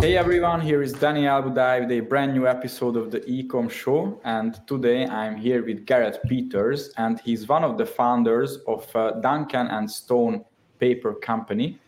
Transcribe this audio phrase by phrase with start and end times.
[0.00, 4.20] Hey everyone, here is Daniel Budai with a brand new episode of the Ecom Show.
[4.22, 9.10] And today I'm here with Garrett Peters, and he's one of the founders of uh,
[9.20, 10.44] Duncan and Stone
[10.78, 11.80] Paper Company.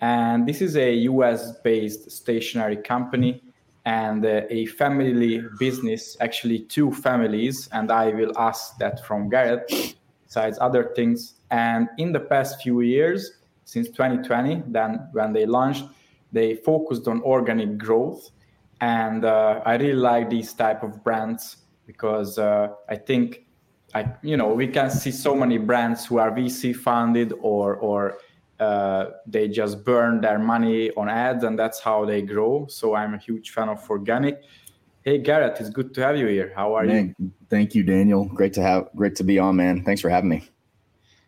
[0.00, 3.42] And this is a US based stationery company
[3.84, 7.68] and uh, a family business, actually, two families.
[7.72, 9.70] And I will ask that from Garrett,
[10.24, 11.34] besides other things.
[11.50, 13.32] And in the past few years,
[13.66, 15.84] since 2020, then when they launched,
[16.32, 18.30] they focused on organic growth.
[18.80, 23.44] And uh, i really like these type of brands because uh, i think
[23.94, 28.18] i you know we can see so many brands who are vc funded or or
[28.58, 32.66] uh, they just burn their money on ads and that's how they grow.
[32.68, 34.42] So i'm a huge fan of organic.
[35.02, 36.52] Hey garrett it's good to have you here.
[36.56, 38.24] How are man, you thank you daniel.
[38.24, 39.84] Great to have great to be on man.
[39.84, 40.48] Thanks for having me.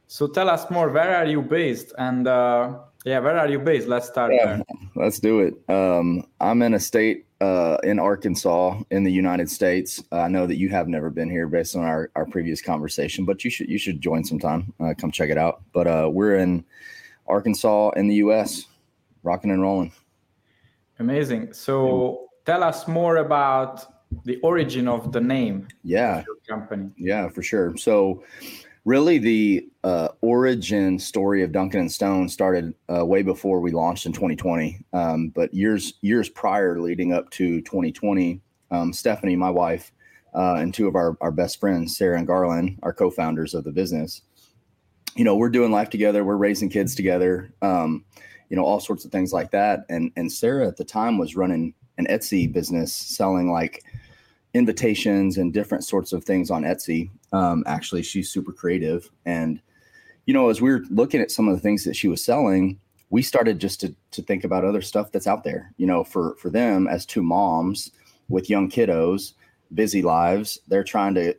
[0.07, 0.91] So tell us more.
[0.91, 1.93] Where are you based?
[1.97, 3.89] And uh, yeah, where are you based?
[3.89, 4.63] Let's start yeah, there.
[4.97, 5.55] Let's do it.
[5.69, 10.03] Um, I'm in a state uh, in Arkansas in the United States.
[10.13, 13.25] Uh, I know that you have never been here based on our, our previous conversation,
[13.25, 14.73] but you should you should join sometime.
[14.79, 15.63] Uh, come check it out.
[15.73, 16.65] But uh, we're in
[17.27, 18.67] Arkansas in the U.S.
[19.25, 19.93] Rocking and rolling.
[20.99, 21.53] Amazing.
[21.53, 23.87] So tell us more about
[24.25, 25.69] the origin of the name.
[25.83, 26.23] Yeah.
[26.49, 26.91] company.
[26.97, 27.77] Yeah, for sure.
[27.77, 28.23] So
[28.85, 34.07] really the uh, origin story of Duncan and Stone started uh, way before we launched
[34.07, 34.85] in 2020.
[34.93, 39.93] Um, but years years prior, leading up to 2020, um, Stephanie, my wife,
[40.35, 43.73] uh, and two of our, our best friends, Sarah and Garland, are co-founders of the
[43.73, 44.23] business.
[45.15, 46.25] You know, we're doing life together.
[46.25, 47.53] We're raising kids together.
[47.61, 48.05] Um,
[48.49, 49.85] you know, all sorts of things like that.
[49.89, 53.85] And and Sarah at the time was running an Etsy business, selling like
[54.55, 57.11] invitations and different sorts of things on Etsy.
[57.33, 59.11] Um, actually, she's super creative.
[59.25, 59.61] And,
[60.27, 62.79] you know, as we were looking at some of the things that she was selling,
[63.11, 66.37] we started just to, to think about other stuff that's out there, you know, for,
[66.37, 67.91] for them as two moms
[68.29, 69.33] with young kiddos,
[69.75, 71.35] busy lives, they're trying to,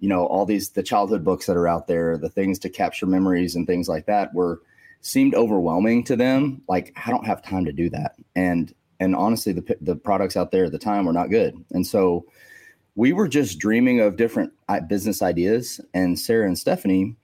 [0.00, 3.06] you know, all these, the childhood books that are out there, the things to capture
[3.06, 4.60] memories and things like that were
[5.00, 6.62] seemed overwhelming to them.
[6.68, 8.16] Like, I don't have time to do that.
[8.34, 8.72] And,
[9.04, 11.54] and honestly, the, the products out there at the time were not good.
[11.70, 12.26] And so,
[12.96, 14.52] we were just dreaming of different
[14.88, 17.16] business ideas, and Sarah and Stephanie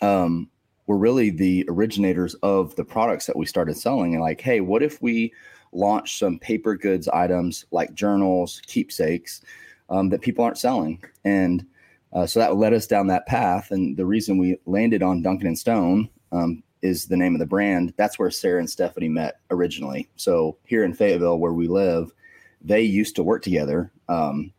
[0.00, 0.48] um,
[0.86, 4.14] were really the originators of the products that we started selling.
[4.14, 5.32] And like, hey, what if we
[5.72, 9.42] launch some paper goods items like journals, keepsakes
[9.90, 11.02] um, that people aren't selling?
[11.24, 11.66] And
[12.12, 13.70] uh, so that led us down that path.
[13.70, 17.46] And the reason we landed on Duncan and Stone um, is the name of the
[17.46, 17.92] brand.
[17.96, 20.08] That's where Sarah and Stephanie met originally.
[20.16, 22.12] So here in Fayetteville, where we live,
[22.60, 23.90] they used to work together.
[24.08, 24.52] Um,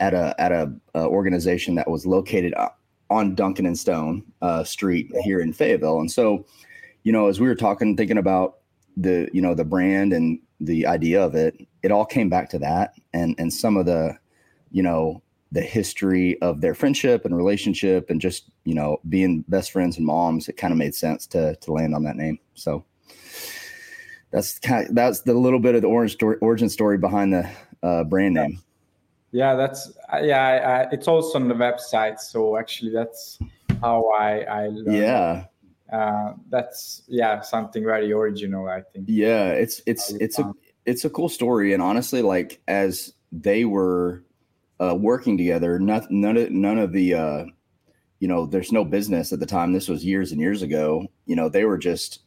[0.00, 2.54] at a at a, organization that was located
[3.10, 6.00] on Duncan and Stone uh, Street here in Fayetteville.
[6.00, 6.44] And so,
[7.02, 8.58] you know, as we were talking, thinking about
[8.96, 12.58] the you know the brand and the idea of it, it all came back to
[12.58, 14.16] that and and some of the
[14.70, 15.22] you know
[15.56, 20.04] the history of their friendship and relationship and just you know being best friends and
[20.04, 22.38] moms it kind of made sense to to land on that name.
[22.52, 22.84] So
[24.30, 27.48] that's kind of, that's the little bit of the orange story, origin story behind the
[27.82, 28.60] uh, brand name.
[29.32, 29.90] Yeah that's
[30.22, 33.38] yeah I, I, it's also on the website so actually that's
[33.80, 34.92] how i i learned.
[34.92, 35.44] yeah.
[35.90, 39.06] Uh, that's yeah something very original i think.
[39.08, 40.52] Yeah it's it's it's a
[40.84, 44.22] it's a cool story and honestly like as they were
[44.80, 47.44] uh, working together not, none of none of the uh,
[48.20, 51.36] you know there's no business at the time this was years and years ago you
[51.36, 52.20] know they were just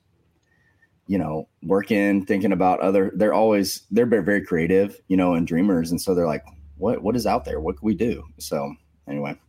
[1.08, 5.48] you know working thinking about other they're always they're very, very creative you know and
[5.48, 6.44] dreamers and so they're like
[6.80, 7.60] what what is out there?
[7.60, 8.24] What can we do?
[8.40, 8.74] So
[9.08, 9.40] anyway.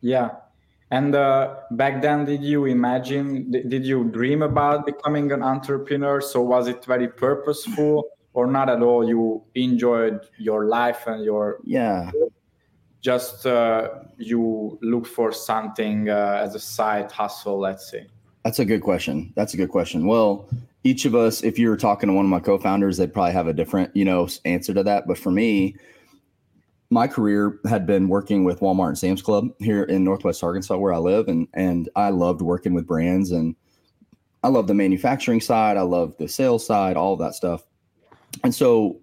[0.00, 0.30] Yeah.
[0.90, 3.50] And uh, back then, did you imagine?
[3.50, 6.22] Did you dream about becoming an entrepreneur?
[6.22, 9.06] So was it very purposeful, or not at all?
[9.06, 12.10] You enjoyed your life and your yeah.
[13.00, 18.06] Just uh, you look for something uh, as a side hustle, let's say.
[18.44, 19.32] That's a good question.
[19.36, 20.06] That's a good question.
[20.06, 20.48] Well,
[20.84, 23.46] each of us, if you were talking to one of my co-founders, they'd probably have
[23.46, 25.06] a different, you know, answer to that.
[25.06, 25.76] But for me,
[26.90, 30.92] my career had been working with Walmart and Sam's Club here in Northwest Arkansas, where
[30.92, 33.54] I live, and and I loved working with brands, and
[34.42, 37.64] I love the manufacturing side, I love the sales side, all that stuff,
[38.42, 39.00] and so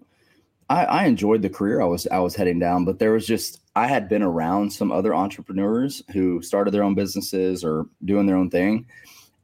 [0.68, 3.60] I, I enjoyed the career I was I was heading down, but there was just
[3.76, 8.36] I had been around some other entrepreneurs who started their own businesses or doing their
[8.36, 8.86] own thing,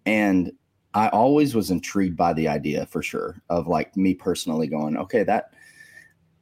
[0.07, 0.51] and
[0.95, 5.23] I always was intrigued by the idea for sure of like me personally going, okay,
[5.23, 5.53] that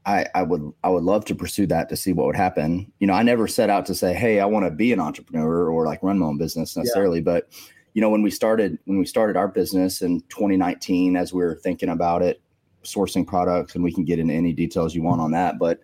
[0.06, 2.90] I, I would I would love to pursue that to see what would happen.
[3.00, 5.68] You know, I never set out to say, hey, I want to be an entrepreneur
[5.68, 7.24] or like run my own business necessarily, yeah.
[7.24, 7.48] but
[7.94, 11.56] you know, when we started when we started our business in 2019, as we were
[11.56, 12.40] thinking about it,
[12.84, 15.58] sourcing products, and we can get into any details you want on that.
[15.58, 15.80] But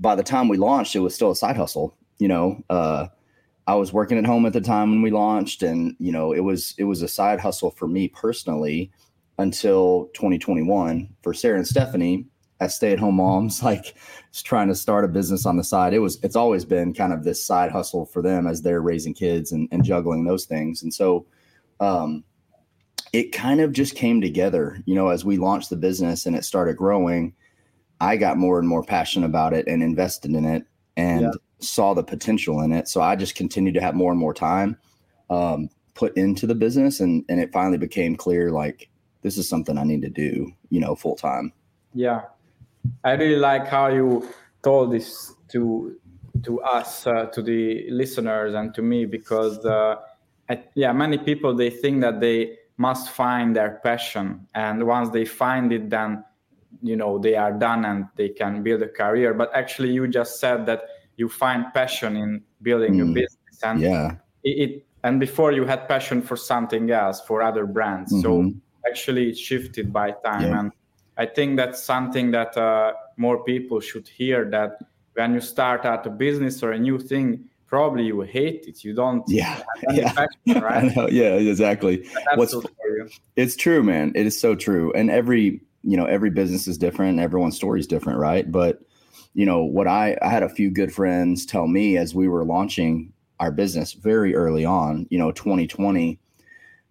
[0.00, 1.96] by the time we launched, it was still a side hustle.
[2.18, 3.06] You know, uh,
[3.66, 6.40] I was working at home at the time when we launched, and you know, it
[6.40, 8.90] was it was a side hustle for me personally
[9.38, 12.26] until 2021 for Sarah and Stephanie
[12.60, 13.94] as stay-at-home moms like
[14.44, 17.24] trying to start a business on the side it was it's always been kind of
[17.24, 20.92] this side hustle for them as they're raising kids and, and juggling those things and
[20.92, 21.26] so
[21.80, 22.22] um,
[23.12, 26.44] it kind of just came together you know as we launched the business and it
[26.44, 27.34] started growing
[28.00, 30.64] i got more and more passionate about it and invested in it
[30.96, 31.30] and yeah.
[31.60, 32.88] saw the potential in it.
[32.88, 34.76] So i just continued to have more and more time
[35.28, 38.88] um, put into the business and and it finally became clear like
[39.22, 41.52] this is something i need to do you know full time
[41.94, 42.22] yeah.
[43.04, 44.28] I really like how you
[44.62, 45.96] told this to
[46.44, 49.96] to us, uh, to the listeners, and to me because uh,
[50.48, 55.24] I, yeah, many people they think that they must find their passion, and once they
[55.24, 56.24] find it, then
[56.82, 59.34] you know they are done and they can build a career.
[59.34, 60.82] But actually, you just said that
[61.16, 63.10] you find passion in building mm.
[63.10, 67.42] a business, and yeah, it, it, and before you had passion for something else, for
[67.42, 68.12] other brands.
[68.12, 68.22] Mm-hmm.
[68.22, 68.52] So
[68.86, 70.60] actually, it shifted by time yeah.
[70.60, 70.72] and
[71.20, 74.78] I think that's something that uh, more people should hear that
[75.12, 78.82] when you start out a business or a new thing, probably you hate it.
[78.82, 79.22] You don't.
[79.28, 79.62] Yeah.
[79.90, 80.12] Yeah.
[80.14, 81.12] Passion, right?
[81.12, 81.34] yeah.
[81.34, 82.08] Exactly.
[82.36, 82.54] What's
[83.36, 84.12] it's true, man.
[84.14, 84.92] It is so true.
[84.94, 87.20] And every you know every business is different.
[87.20, 88.50] Everyone's story is different, right?
[88.50, 88.80] But
[89.34, 92.44] you know what I I had a few good friends tell me as we were
[92.44, 95.06] launching our business very early on.
[95.10, 96.18] You know, 2020.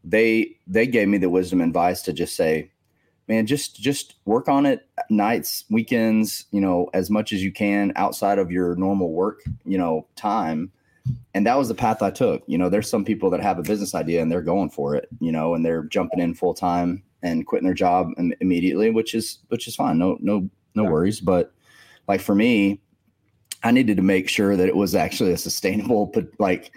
[0.04, 2.72] They they gave me the wisdom advice to just say
[3.30, 7.94] man, just just work on it nights, weekends, you know, as much as you can
[7.96, 10.72] outside of your normal work, you know, time.
[11.34, 12.44] And that was the path I took.
[12.48, 15.08] You know, there's some people that have a business idea and they're going for it,
[15.22, 19.40] you know, and they're jumping in full time and quitting their job immediately, which is
[19.50, 19.98] which is fine.
[19.98, 20.90] No no no yeah.
[20.90, 21.54] worries, but
[22.08, 22.80] like for me,
[23.64, 26.72] I needed to make sure that it was actually a sustainable but like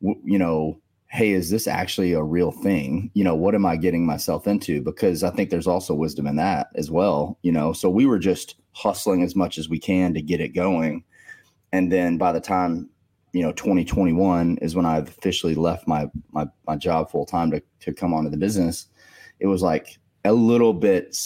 [0.00, 3.10] you know hey, is this actually a real thing?
[3.14, 4.80] You know, what am I getting myself into?
[4.80, 7.72] Because I think there's also wisdom in that as well, you know.
[7.72, 11.02] So we were just hustling as much as we can to get it going.
[11.72, 12.88] And then by the time,
[13.32, 17.62] you know, 2021 is when I've officially left my my my job full time to
[17.80, 18.86] to come onto the business.
[19.40, 21.16] It was like a little bit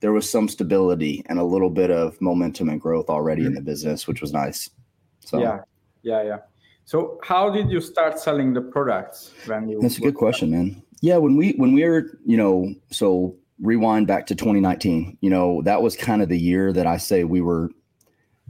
[0.00, 3.60] there was some stability and a little bit of momentum and growth already in the
[3.60, 4.70] business, which was nice.
[5.20, 5.60] So yeah,
[6.02, 6.38] yeah, yeah.
[6.84, 10.82] So how did you start selling the products when you That's a good question, man.
[11.00, 15.62] Yeah, when we when we were, you know, so rewind back to 2019, you know,
[15.62, 17.70] that was kind of the year that I say we were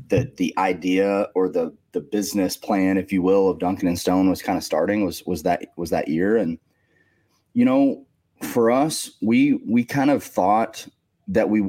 [0.08, 4.28] the the idea or the the business plan, if you will, of Duncan and Stone
[4.28, 6.58] was kind of starting was was that was that year and
[7.54, 8.06] you know,
[8.42, 10.86] for us, we we kind of thought
[11.28, 11.68] that we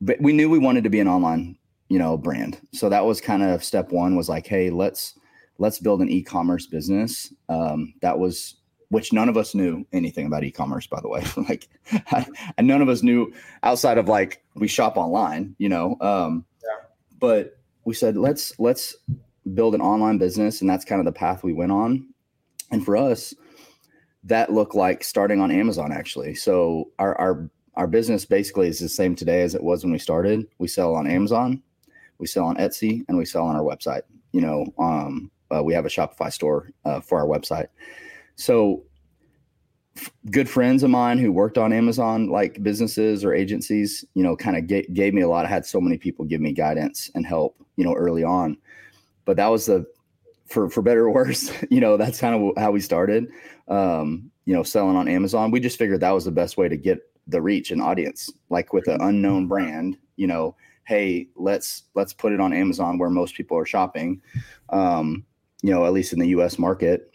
[0.00, 1.56] but we knew we wanted to be an online,
[1.88, 2.60] you know, brand.
[2.72, 5.18] So that was kind of step 1 was like, hey, let's
[5.58, 7.32] let's build an e-commerce business.
[7.48, 8.54] Um, that was
[8.90, 11.22] which none of us knew anything about e-commerce, by the way.
[11.48, 11.68] like,
[12.56, 15.96] and none of us knew outside of like we shop online, you know.
[16.00, 16.86] Um, yeah.
[17.18, 18.96] But we said let's let's
[19.54, 22.06] build an online business, and that's kind of the path we went on.
[22.70, 23.34] And for us,
[24.28, 26.34] that looked like starting on Amazon actually.
[26.34, 29.98] So our our our business basically is the same today as it was when we
[29.98, 30.46] started.
[30.58, 31.62] We sell on Amazon,
[32.18, 34.02] we sell on Etsy, and we sell on our website.
[34.32, 37.68] You know, um, uh, we have a Shopify store uh, for our website.
[38.36, 38.82] So,
[39.96, 44.36] f- good friends of mine who worked on Amazon, like businesses or agencies, you know,
[44.36, 45.46] kind of ga- gave me a lot.
[45.46, 48.58] I had so many people give me guidance and help, you know, early on.
[49.24, 49.86] But that was the,
[50.48, 53.28] for for better or worse, you know, that's kind of how we started.
[53.68, 55.50] Um, you know, selling on Amazon.
[55.50, 58.72] We just figured that was the best way to get the reach and audience, like
[58.72, 59.98] with an unknown brand.
[60.16, 64.22] You know, hey, let's let's put it on Amazon where most people are shopping.
[64.70, 65.24] Um,
[65.62, 66.58] you know, at least in the U.S.
[66.58, 67.12] market.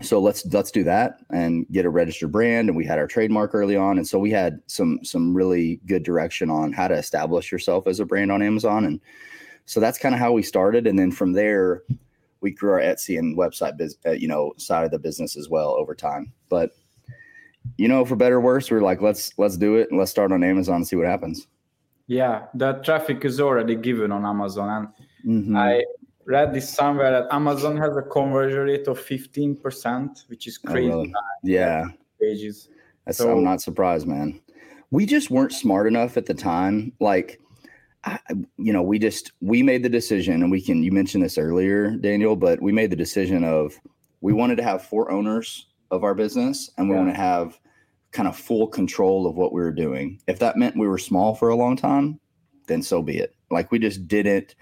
[0.00, 2.68] So let's let's do that and get a registered brand.
[2.68, 6.04] And we had our trademark early on, and so we had some some really good
[6.04, 8.84] direction on how to establish yourself as a brand on Amazon.
[8.84, 9.00] And
[9.66, 11.82] so that's kind of how we started, and then from there,
[12.42, 15.48] we grew our Etsy and website biz, uh, you know, side of the business as
[15.48, 16.32] well over time.
[16.48, 16.72] But
[17.78, 20.10] you know, for better or worse, we are like, let's let's do it and let's
[20.10, 21.46] start on Amazon and see what happens.
[22.08, 24.68] Yeah, that traffic is already given on Amazon,
[25.24, 25.56] and mm-hmm.
[25.56, 25.84] I
[26.24, 30.90] read this somewhere that Amazon has a conversion rate of fifteen percent, which is crazy.
[30.90, 31.14] Oh, really?
[31.44, 31.86] Yeah,
[32.20, 32.68] pages.
[33.06, 34.40] That's, so, I'm not surprised, man.
[34.90, 36.92] We just weren't smart enough at the time.
[37.00, 37.40] Like,
[38.04, 38.18] I,
[38.56, 40.82] you know, we just we made the decision, and we can.
[40.82, 43.78] You mentioned this earlier, Daniel, but we made the decision of
[44.20, 47.02] we wanted to have four owners of our business, and we yeah.
[47.02, 47.58] want to have
[48.12, 50.20] kind of full control of what we were doing.
[50.26, 52.20] If that meant we were small for a long time,
[52.66, 53.34] then so be it.
[53.50, 54.54] Like we just didn't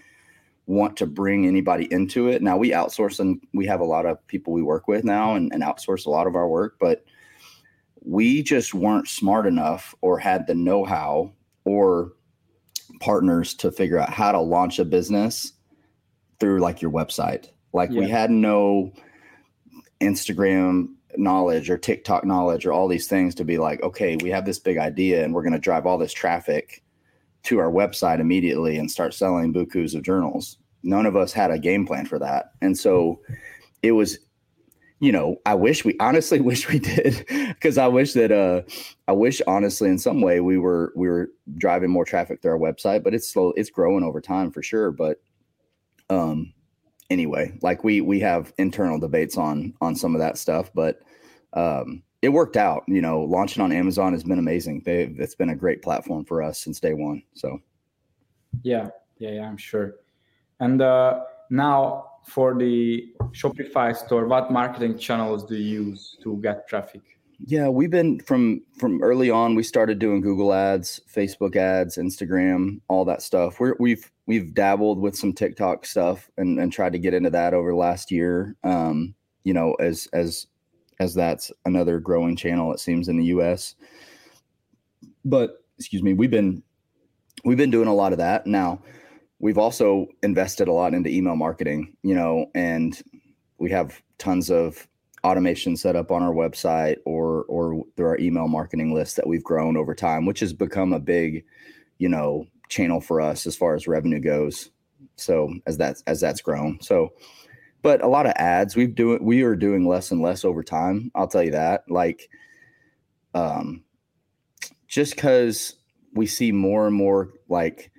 [0.66, 2.42] want to bring anybody into it.
[2.42, 5.52] Now we outsource and we have a lot of people we work with now and,
[5.52, 7.04] and outsource a lot of our work, but
[8.02, 11.32] we just weren't smart enough or had the know-how
[11.64, 12.12] or
[13.00, 15.52] partners to figure out how to launch a business
[16.38, 17.49] through like your website.
[17.73, 18.00] Like yeah.
[18.00, 18.92] we had no
[20.00, 24.44] Instagram knowledge or TikTok knowledge or all these things to be like, okay, we have
[24.44, 26.82] this big idea and we're going to drive all this traffic
[27.42, 30.59] to our website immediately and start selling bukus of journals.
[30.82, 32.52] None of us had a game plan for that.
[32.61, 33.20] And so
[33.82, 34.18] it was
[35.00, 38.62] you know, I wish we honestly wish we did because I wish that uh
[39.09, 42.59] I wish honestly in some way we were we were driving more traffic through our
[42.59, 44.92] website, but it's slow it's growing over time for sure.
[44.92, 45.21] But
[46.11, 46.52] um
[47.09, 51.00] anyway, like we we have internal debates on on some of that stuff, but
[51.54, 52.85] um it worked out.
[52.87, 54.83] You know, launching on Amazon has been amazing.
[54.85, 57.23] They, it's been a great platform for us since day one.
[57.33, 57.59] So
[58.62, 59.95] yeah, yeah, yeah, I'm sure.
[60.61, 66.69] And uh now for the Shopify store, what marketing channels do you use to get
[66.69, 67.03] traffic?
[67.47, 69.55] Yeah, we've been from from early on.
[69.55, 73.59] We started doing Google Ads, Facebook Ads, Instagram, all that stuff.
[73.59, 77.55] We're, we've we've dabbled with some TikTok stuff and and tried to get into that
[77.55, 78.57] over the last year.
[78.62, 80.49] Um, you know, as as
[80.99, 83.75] as that's another growing channel it seems in the U.S.
[85.25, 86.62] But excuse me, we've been
[87.45, 88.83] we've been doing a lot of that now
[89.40, 93.02] we've also invested a lot into email marketing, you know, and
[93.59, 94.87] we have tons of
[95.25, 99.44] automation set up on our website or or through our email marketing list that we've
[99.44, 101.44] grown over time, which has become a big,
[101.99, 104.70] you know, channel for us as far as revenue goes.
[105.16, 106.78] So as that's as that's grown.
[106.80, 107.11] So
[107.82, 111.11] but a lot of ads we've doing we are doing less and less over time.
[111.14, 111.85] I'll tell you that.
[111.88, 112.28] Like
[113.35, 113.85] um
[114.87, 115.76] just cuz
[116.12, 117.90] we see more and more like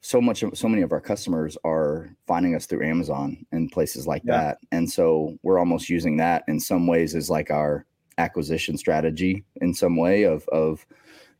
[0.00, 4.06] so much of so many of our customers are finding us through Amazon and places
[4.06, 4.36] like yeah.
[4.36, 4.58] that.
[4.70, 7.84] And so we're almost using that in some ways as like our
[8.16, 10.84] acquisition strategy in some way of of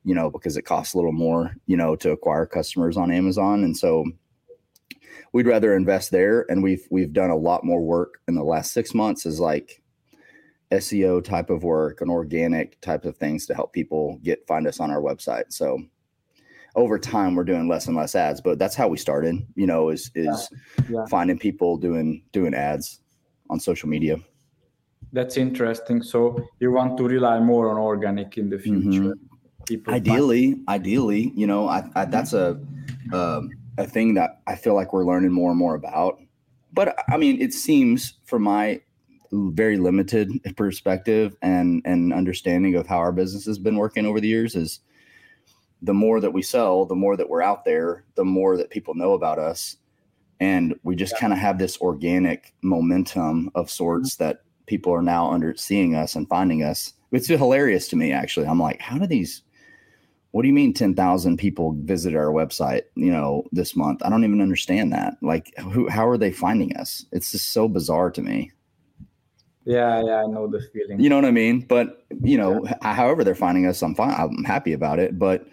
[0.05, 3.65] you know because it costs a little more you know to acquire customers on Amazon
[3.65, 4.05] and so
[5.33, 8.73] we'd rather invest there and we've we've done a lot more work in the last
[8.73, 9.83] 6 months is like
[10.71, 14.79] SEO type of work and organic type of things to help people get find us
[14.79, 15.81] on our website so
[16.79, 19.89] over time we're doing less and less ads but that's how we started you know
[19.89, 20.49] is is
[20.89, 20.97] yeah.
[20.97, 21.05] Yeah.
[21.11, 23.01] finding people doing doing ads
[23.51, 24.17] on social media
[25.13, 28.91] that's interesting so you want to rely more on organic in the mm-hmm.
[28.91, 29.15] future
[29.67, 29.91] mm-hmm.
[29.91, 32.61] ideally find- ideally you know I, I that's a
[33.13, 36.21] um, a thing that i feel like we're learning more and more about
[36.73, 38.81] but i mean it seems from my
[39.33, 44.29] very limited perspective and and understanding of how our business has been working over the
[44.29, 44.81] years is
[45.83, 48.95] the more that we sell, the more that we're out there, the more that people
[48.95, 49.77] know about us.
[50.41, 51.21] And we just yeah.
[51.21, 54.25] kind of have this organic momentum of sorts mm-hmm.
[54.25, 56.93] that people are now under seeing us and finding us.
[57.11, 58.47] It's hilarious to me, actually.
[58.47, 59.43] I'm like, how do these,
[60.33, 64.03] what do you mean 10,000 people visited our website, you know, this month?
[64.05, 65.15] I don't even understand that.
[65.23, 67.07] Like, who, how are they finding us?
[67.13, 68.53] It's just so bizarre to me.
[69.65, 71.01] Yeah, yeah, I know the feeling.
[71.01, 71.61] You know what I mean?
[71.61, 72.95] But, you know, yeah.
[72.95, 74.15] however they're finding us, I'm fine.
[74.15, 75.19] I'm happy about it.
[75.19, 75.47] But,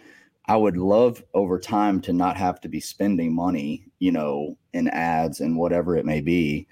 [0.48, 4.88] I would love over time to not have to be spending money, you know, in
[4.90, 6.68] ads and whatever it may be,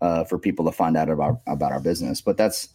[0.00, 2.20] uh, for people to find out about about our business.
[2.20, 2.68] But that's,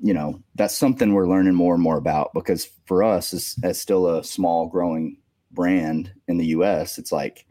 [0.00, 3.80] you know, that's something we're learning more and more about because for us, as, as
[3.80, 5.18] still a small growing
[5.50, 7.46] brand in the U.S., it's like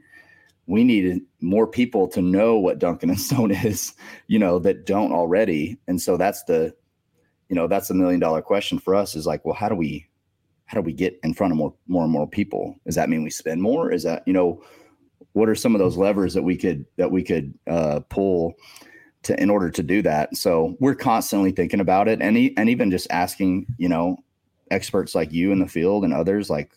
[0.65, 3.94] we needed more people to know what Duncan and Stone is,
[4.27, 5.77] you know, that don't already.
[5.88, 6.74] And so that's the,
[7.50, 10.08] you know, that's a million dollar question for us is like, well, how do we
[10.65, 12.75] how do we get in front of more more and more people?
[12.86, 13.91] Does that mean we spend more?
[13.91, 14.63] Is that you know
[15.34, 18.53] what are some of those levers that we could that we could uh, pull
[19.24, 20.36] to in order to do that?
[20.36, 24.17] So we're constantly thinking about it, and and even just asking you know
[24.72, 26.72] experts like you in the field and others like,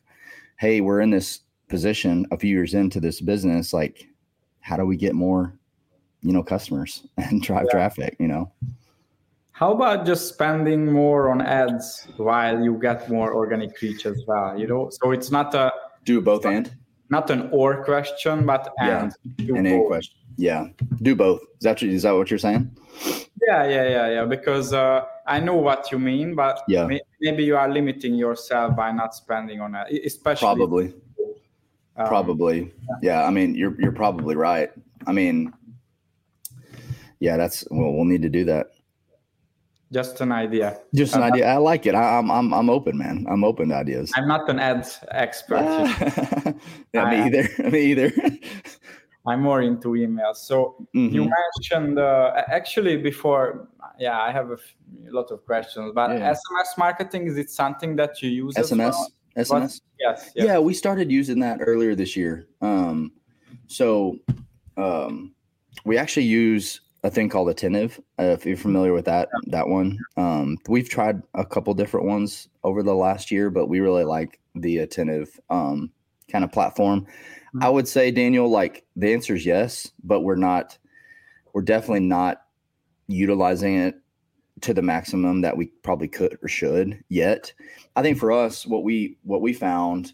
[0.58, 4.06] hey, we're in this position a few years into this business, like
[4.60, 5.58] how do we get more,
[6.22, 7.72] you know, customers and drive yeah.
[7.72, 8.52] traffic, you know?
[9.56, 14.58] How about just spending more on ads while you get more organic reach as well?
[14.60, 15.72] You know, so it's not a
[16.04, 16.70] do both and
[17.08, 19.56] not an or question, but and yeah.
[19.56, 20.14] an and question.
[20.36, 20.66] Yeah,
[21.00, 21.40] do both.
[21.40, 22.70] Is that is that what you're saying?
[23.48, 24.24] Yeah, yeah, yeah, yeah.
[24.26, 26.84] Because uh, I know what you mean, but yeah.
[26.84, 30.94] May- maybe you are limiting yourself by not spending on it, especially probably.
[31.96, 33.24] Um, probably, yeah.
[33.24, 34.70] I mean, you're you're probably right.
[35.06, 35.54] I mean,
[37.20, 38.75] yeah, that's well, we'll need to do that.
[39.92, 40.80] Just an idea.
[40.94, 41.46] Just an uh, idea.
[41.46, 41.94] I like it.
[41.94, 43.24] I, am I'm I'm open, man.
[43.28, 44.12] I'm open to ideas.
[44.16, 45.62] I'm not an ads expert.
[46.92, 47.48] yeah, me either.
[47.70, 48.12] me either.
[49.28, 50.36] I'm more into emails.
[50.36, 51.14] So mm-hmm.
[51.14, 53.68] you mentioned uh, actually before.
[53.98, 54.74] Yeah, I have a, f-
[55.08, 56.34] lot of questions, but yeah.
[56.34, 58.54] SMS marketing is it something that you use?
[58.54, 58.90] SMS.
[58.90, 59.10] Well?
[59.36, 59.80] SMS.
[59.98, 62.46] Yes, yes, Yeah, we started using that earlier this year.
[62.60, 63.12] Um,
[63.68, 64.18] so
[64.76, 65.34] um,
[65.84, 68.00] we actually use a thing called Attentive.
[68.18, 69.98] Uh, if you're familiar with that, that one.
[70.16, 74.40] Um, we've tried a couple different ones over the last year, but we really like
[74.54, 75.90] the Attentive um,
[76.30, 77.02] kind of platform.
[77.02, 77.62] Mm-hmm.
[77.62, 80.78] I would say, Daniel, like the answer is yes, but we're not,
[81.52, 82.42] we're definitely not
[83.08, 83.94] utilizing it
[84.62, 87.52] to the maximum that we probably could or should yet.
[87.94, 90.12] I think for us, what we what we found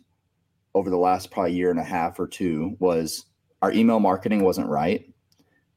[0.74, 3.26] over the last probably year and a half or two was
[3.60, 5.08] our email marketing wasn't right.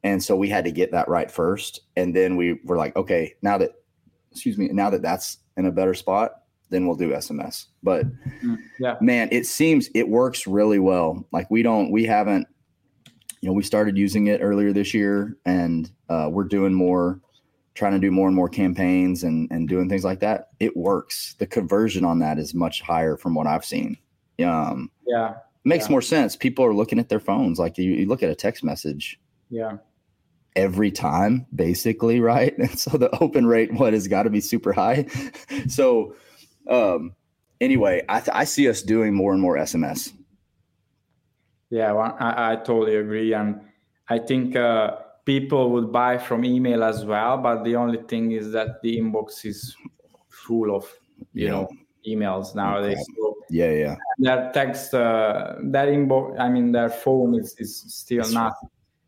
[0.06, 1.82] And so we had to get that right first.
[1.96, 3.72] And then we were like, okay, now that
[4.32, 7.66] excuse me, now that that's in a better spot, then we'll do SMS.
[7.82, 8.06] But
[8.44, 11.26] mm, yeah, man, it seems it works really well.
[11.32, 12.48] Like we don't, we haven't,
[13.42, 17.20] you know, we started using it earlier this year, and uh, we're doing more,
[17.74, 20.50] trying to do more and more campaigns and and doing things like that.
[20.60, 21.34] It works.
[21.40, 23.98] The conversion on that is much higher from what I've seen.
[24.44, 25.34] Um, yeah,
[25.64, 25.92] makes yeah.
[25.92, 26.36] more sense.
[26.36, 27.58] People are looking at their phones.
[27.58, 29.20] Like you, you look at a text message.
[29.50, 29.78] Yeah
[30.56, 34.72] every time basically right and so the open rate what has got to be super
[34.74, 35.06] high
[35.68, 36.16] so
[36.70, 37.16] um,
[37.62, 40.12] anyway, I, th- I see us doing more and more SMS.
[41.70, 43.62] Yeah, well, I, I totally agree, and
[44.08, 47.38] I think uh, people would buy from email as well.
[47.38, 49.76] But the only thing is that the inbox is
[50.30, 50.86] full of
[51.34, 51.52] you yeah.
[51.52, 51.70] know
[52.08, 53.04] emails nowadays.
[53.18, 53.96] So yeah, yeah.
[54.20, 58.54] Their text, uh, their inbox, I mean, their phone is is still That's not.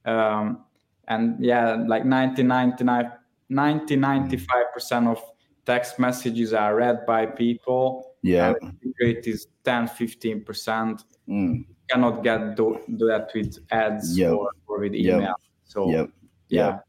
[0.05, 0.65] Um,
[1.07, 3.11] and yeah, like 90, 99,
[3.49, 5.21] 90, 95 percent of
[5.67, 8.15] text messages are read by people.
[8.23, 8.53] Yeah.
[8.99, 11.03] rate is 10, 15%.
[11.29, 11.65] Mm.
[11.89, 14.31] cannot get do, do, that with ads yep.
[14.31, 15.21] or, or, with email.
[15.21, 15.35] Yep.
[15.65, 16.09] So, yep.
[16.47, 16.67] yeah.
[16.67, 16.85] Yep.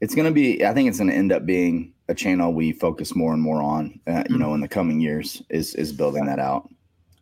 [0.00, 2.72] It's going to be, I think it's going to end up being a channel we
[2.72, 4.32] focus more and more on, uh, mm-hmm.
[4.32, 6.68] you know, in the coming years is, is building that out.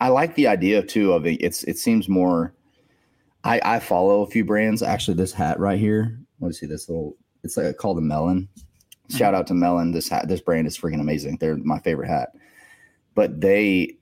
[0.01, 1.39] I like the idea too of it.
[1.41, 2.55] It's, it seems more,
[3.45, 4.83] I, I follow a few brands.
[4.83, 8.49] Actually, this hat right here, let me see this little, it's like called a Melin
[9.11, 9.93] Shout out to Melin.
[9.93, 11.39] This hat, this brand is freaking amazing.
[11.39, 12.31] They're my favorite hat.
[13.15, 13.97] But they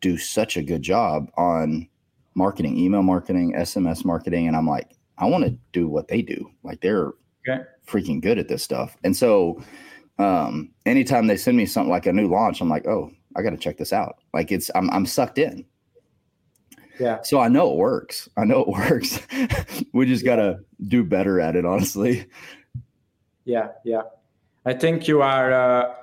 [0.00, 1.88] do such a good job on
[2.34, 6.50] marketing, email marketing, SMS marketing, and I'm like, I want to do what they do.
[6.64, 7.12] Like they're
[7.48, 7.62] okay.
[7.86, 8.96] freaking good at this stuff.
[9.04, 9.62] And so,
[10.18, 13.50] um, anytime they send me something like a new launch, I'm like, oh, I got
[13.50, 14.16] to check this out.
[14.34, 15.64] Like it's, I'm, I'm sucked in.
[17.00, 17.20] Yeah.
[17.22, 18.28] So I know it works.
[18.36, 19.20] I know it works.
[19.92, 22.26] we just got to do better at it, honestly.
[23.44, 23.68] Yeah.
[23.84, 24.02] Yeah.
[24.66, 25.94] I think you are uh,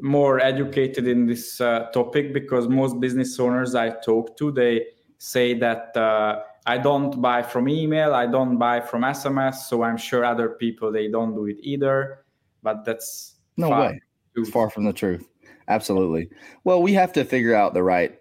[0.00, 4.86] more educated in this uh, topic because most business owners I talk to they
[5.18, 9.98] say that uh, I don't buy from email, I don't buy from SMS, so I'm
[9.98, 12.24] sure other people they don't do it either.
[12.62, 14.00] But that's no way.
[14.34, 15.28] It's far from the truth.
[15.68, 16.30] Absolutely.
[16.64, 18.18] Well, we have to figure out the right.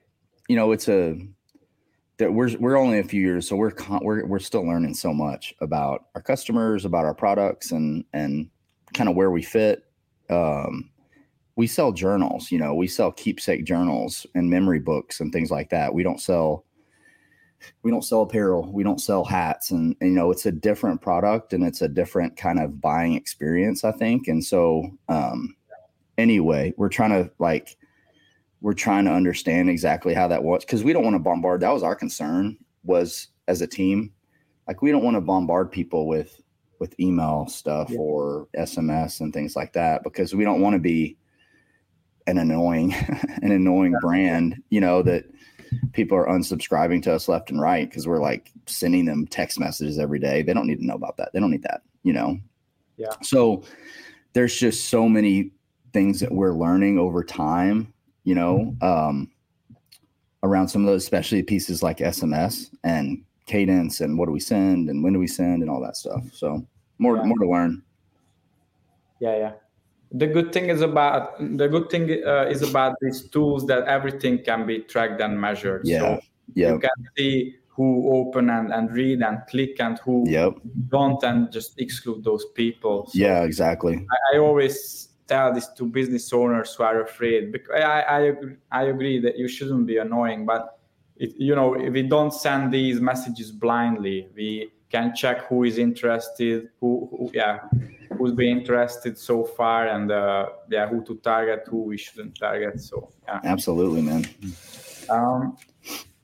[0.50, 1.18] You know, it's a
[2.20, 5.54] that we're we're only a few years, so we're we're we're still learning so much
[5.62, 8.50] about our customers, about our products, and and
[8.94, 9.86] kind of where we fit.
[10.30, 10.92] Um,
[11.56, 15.70] we sell journals, you know, we sell keepsake journals and memory books and things like
[15.72, 15.94] that.
[15.94, 16.66] We don't sell
[17.84, 21.02] we don't sell apparel, we don't sell hats and, and you know, it's a different
[21.02, 24.28] product and it's a different kind of buying experience, I think.
[24.28, 25.56] And so um
[26.18, 27.78] anyway, we're trying to like
[28.62, 31.62] we're trying to understand exactly how that was because we don't want to bombard.
[31.62, 34.12] That was our concern was as a team.
[34.68, 36.42] Like we don't want to bombard people with
[36.80, 38.00] with email stuff yeah.
[38.00, 41.18] or SMS and things like that because we don't want to be
[42.28, 42.94] an annoying
[43.42, 44.00] an annoying yeah.
[44.02, 45.26] brand, you know, that
[45.94, 50.00] people are unsubscribing to us left and right because we're like sending them text messages
[50.00, 50.42] every day.
[50.42, 51.32] They don't need to know about that.
[51.34, 52.40] They don't need that, you know.
[52.98, 53.14] Yeah.
[53.22, 53.64] So
[54.34, 55.52] there's just so many
[55.94, 57.94] things that we're learning over time,
[58.30, 59.32] you know, um,
[60.44, 64.88] around some of those especially pieces like SMS and cadence and what do we send
[64.88, 66.24] and when do we send and all that stuff.
[66.32, 66.64] So
[67.00, 67.24] more yeah.
[67.24, 67.82] more to learn.
[69.20, 69.54] Yeah, yeah.
[70.12, 74.44] The good thing is about the good thing uh, is about these tools that everything
[74.44, 75.82] can be tracked and measured.
[75.86, 76.22] Yeah, so
[76.54, 76.74] yeah.
[76.74, 80.54] You can see who open and, and read and click and who yep.
[80.90, 83.08] don't and just exclude those people.
[83.08, 84.06] So yeah, exactly.
[84.12, 88.56] I, I, always tell this to business owners who are afraid because I, I, agree,
[88.72, 90.80] I agree that you shouldn't be annoying, but
[91.16, 95.78] it, you know, if we don't send these messages blindly, we can check who is
[95.78, 97.60] interested, who, who yeah,
[98.18, 102.82] who's been interested so far and uh, yeah, who to target, who we shouldn't target.
[102.82, 103.40] So yeah.
[103.44, 104.28] Absolutely, man.
[105.10, 105.58] Um,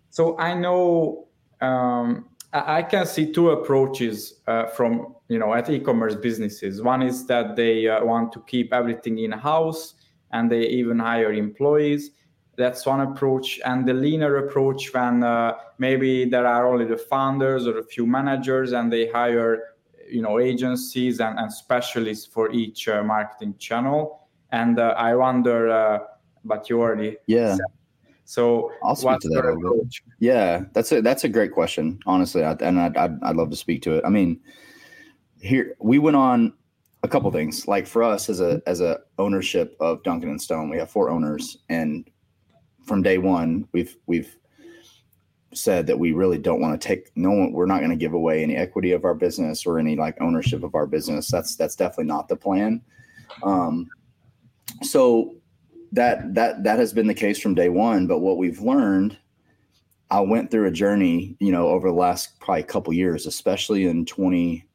[0.10, 1.28] so I know
[1.62, 6.82] um, I can see two approaches uh, from you know at e-commerce businesses.
[6.82, 9.96] One is that they uh, want to keep everything in house
[10.32, 12.12] and they even hire employees.
[12.58, 17.68] That's one approach, and the leaner approach when uh, maybe there are only the founders
[17.68, 19.76] or a few managers and they hire
[20.10, 24.30] you know agencies and, and specialists for each uh, marketing channel.
[24.52, 26.00] And uh, I wonder, uh,
[26.46, 27.58] but you already yeah.
[28.26, 29.90] So I'll speak to that.
[30.20, 33.56] Yeah, that's a that's a great question, honestly, I, and I'd, I'd, I'd love to
[33.56, 34.04] speak to it.
[34.04, 34.40] I mean,
[35.40, 36.54] here we went on
[37.04, 37.68] a couple things.
[37.68, 41.12] Like for us as a as a ownership of Duncan and Stone, we have four
[41.12, 42.10] owners, and
[42.84, 44.36] from day one, we've we've
[45.54, 48.14] said that we really don't want to take no one we're not going to give
[48.14, 51.78] away any equity of our business or any like ownership of our business that's that's
[51.78, 52.82] definitely not the plan
[53.44, 53.88] um
[54.82, 55.34] so
[55.96, 58.08] that that that has been the case from day one.
[58.08, 59.18] But what we've learned,
[60.12, 64.06] I went through a journey, you know, over the last probably couple years, especially in
[64.06, 64.66] 20,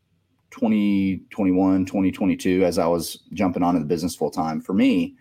[0.50, 4.60] 2021, 2022, as I was jumping onto the business full time.
[4.60, 5.14] For me,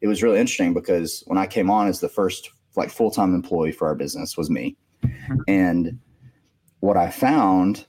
[0.00, 3.34] it was really interesting because when I came on as the first like full time
[3.34, 5.40] employee for our business was me, mm-hmm.
[5.48, 5.98] and
[6.80, 7.86] what I found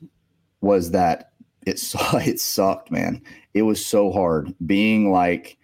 [0.61, 1.31] was that
[1.65, 1.81] it
[2.13, 3.21] it sucked, man.
[3.53, 5.57] It was so hard being like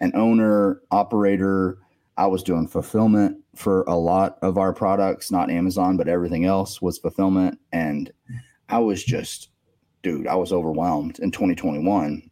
[0.00, 1.78] an owner, operator.
[2.16, 6.82] I was doing fulfillment for a lot of our products, not Amazon, but everything else
[6.82, 7.58] was fulfillment.
[7.72, 8.12] And
[8.68, 9.50] I was just,
[10.02, 12.28] dude, I was overwhelmed in 2021.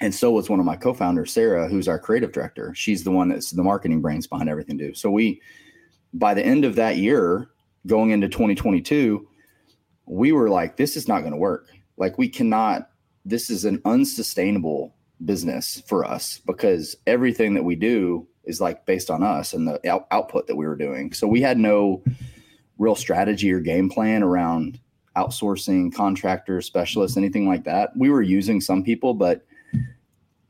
[0.00, 2.74] And so was one of my co founders, Sarah, who's our creative director.
[2.74, 4.94] She's the one that's the marketing brains behind everything, do.
[4.94, 5.40] So we,
[6.12, 7.48] by the end of that year,
[7.86, 9.26] going into 2022,
[10.06, 11.68] we were like, this is not going to work.
[11.96, 12.90] Like, we cannot,
[13.24, 19.10] this is an unsustainable business for us because everything that we do is like based
[19.10, 21.12] on us and the out- output that we were doing.
[21.12, 22.02] So we had no
[22.78, 24.80] real strategy or game plan around
[25.16, 27.96] outsourcing contractors, specialists, anything like that.
[27.96, 29.46] We were using some people, but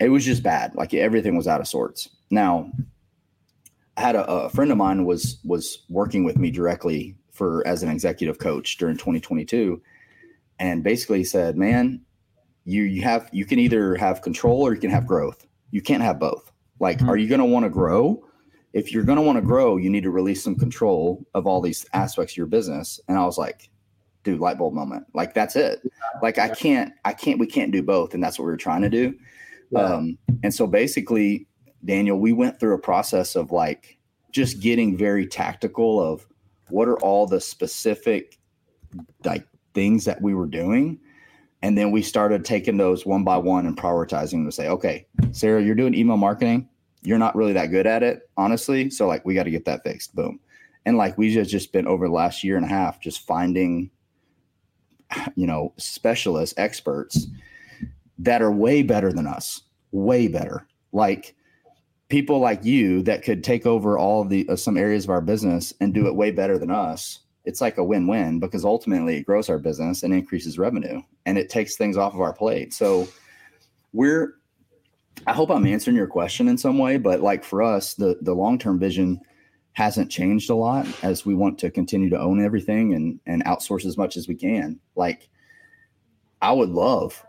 [0.01, 0.75] it was just bad.
[0.75, 2.09] Like everything was out of sorts.
[2.31, 2.71] Now,
[3.97, 7.83] I had a, a friend of mine was was working with me directly for as
[7.83, 9.81] an executive coach during 2022,
[10.59, 12.01] and basically said, "Man,
[12.65, 15.47] you you have you can either have control or you can have growth.
[15.71, 16.51] You can't have both.
[16.81, 17.11] Like, mm-hmm.
[17.11, 18.25] are you going to want to grow?
[18.73, 21.61] If you're going to want to grow, you need to release some control of all
[21.61, 22.99] these aspects of your business.
[23.09, 23.71] And I was like,
[24.25, 25.07] dude, light bulb moment.
[25.15, 25.81] Like that's it.
[26.23, 28.15] Like I can't, I can't, we can't do both.
[28.15, 29.15] And that's what we were trying to do.
[29.71, 29.81] Yeah.
[29.81, 31.47] Um, and so basically,
[31.85, 33.99] Daniel, we went through a process of like
[34.33, 36.27] just getting very tactical of
[36.71, 38.39] what are all the specific
[39.25, 40.99] like things that we were doing
[41.65, 45.63] and then we started taking those one by one and prioritizing to say, okay, Sarah,
[45.63, 46.69] you're doing email marketing.
[47.01, 48.91] You're not really that good at it, honestly.
[48.91, 50.15] So like we got to get that fixed.
[50.15, 50.41] Boom.
[50.85, 53.91] And like we just just been over the last year and a half just finding,
[55.37, 57.29] you know, specialists, experts
[58.19, 60.67] that are way better than us, way better.
[60.93, 61.35] Like
[62.11, 65.23] people like you that could take over all of the uh, some areas of our
[65.23, 69.27] business and do it way better than us it's like a win-win because ultimately it
[69.27, 72.73] grows our business and increases revenue and it takes things off of our plate.
[72.73, 73.07] So
[73.93, 74.37] we're
[75.27, 78.35] I hope I'm answering your question in some way, but like for us, the the
[78.35, 79.21] long-term vision
[79.73, 83.85] hasn't changed a lot as we want to continue to own everything and and outsource
[83.85, 84.79] as much as we can.
[84.97, 85.29] Like
[86.43, 87.25] I would love,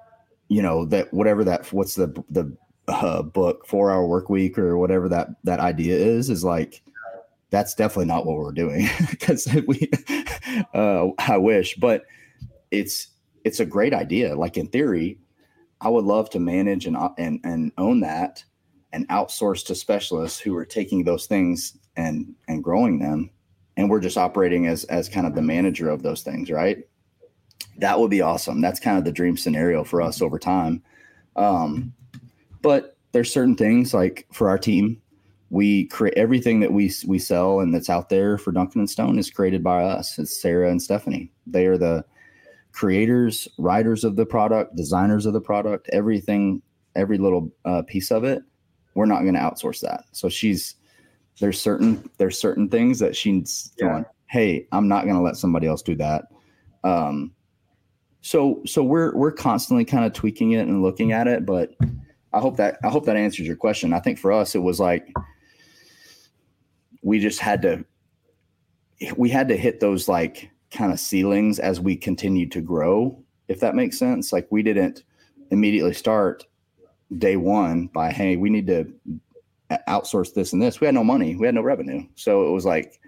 [0.47, 2.56] you know, that whatever that what's the the
[2.88, 6.84] uh, book 4-hour work week or whatever that that idea is is like
[7.49, 9.89] that's definitely not what we're doing because we
[10.73, 12.03] uh, i wish but
[12.71, 13.10] it's
[13.43, 14.36] it's a great idea.
[14.36, 15.19] Like in theory
[15.81, 18.43] i would love to manage and and, and own that
[18.91, 23.29] and outsource to specialists who are taking those things and and growing them.
[23.77, 26.88] And we're just operating as as kind of the manager of those things right?
[27.77, 28.62] That would be awesome.
[28.62, 30.81] That's kind of the dream scenario for us over time.
[31.36, 31.93] Um,
[32.62, 35.01] but there's certain things like for our team
[35.49, 39.19] we create everything that we we sell and that's out there for Duncan and Stone
[39.19, 40.17] is created by us.
[40.17, 41.31] It's Sarah and Stephanie.
[41.45, 42.03] They are the
[42.71, 46.62] creators, writers of the product, designers of the product, everything,
[46.95, 48.43] every little uh, piece of it.
[48.95, 50.05] We're not going to outsource that.
[50.12, 50.75] So she's
[51.39, 53.88] there's certain there's certain things that she's yeah.
[53.88, 54.05] going.
[54.27, 56.25] Hey, I'm not going to let somebody else do that.
[56.84, 57.34] Um,
[58.21, 61.75] so so we're we're constantly kind of tweaking it and looking at it, but
[62.34, 63.93] I hope that I hope that answers your question.
[63.93, 65.13] I think for us it was like
[67.05, 67.85] we just had to
[69.15, 73.59] we had to hit those like kind of ceilings as we continued to grow if
[73.59, 74.33] that makes sense.
[74.33, 75.03] Like we didn't
[75.51, 76.45] immediately start
[77.19, 78.91] day one by hey we need to
[79.69, 80.81] uh, outsource this and this.
[80.81, 81.35] We had no money.
[81.35, 82.03] We had no revenue.
[82.15, 82.99] So it was like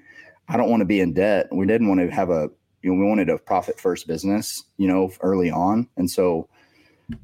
[0.49, 1.47] i don't want to be in debt.
[1.51, 2.49] We didn't want to have a
[2.83, 5.87] you know we wanted a profit first business you know early on.
[5.97, 6.47] And so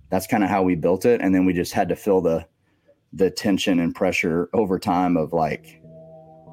[0.09, 1.21] that's kind of how we built it.
[1.21, 2.47] And then we just had to feel the
[3.13, 5.82] the tension and pressure over time of like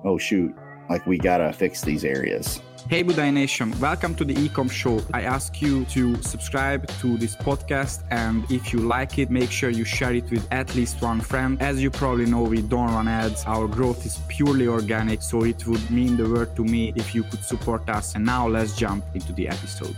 [0.04, 0.54] oh shoot,
[0.88, 2.60] like we gotta fix these areas.
[2.88, 5.00] Hey Budai Nation, welcome to the Ecom Show.
[5.12, 9.70] I ask you to subscribe to this podcast and if you like it, make sure
[9.70, 11.60] you share it with at least one friend.
[11.60, 13.44] As you probably know, we don't run ads.
[13.44, 17.22] Our growth is purely organic, so it would mean the world to me if you
[17.22, 18.14] could support us.
[18.14, 19.96] And now let's jump into the episode.